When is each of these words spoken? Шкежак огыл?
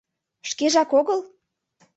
Шкежак 0.49 0.89
огыл? 0.99 1.19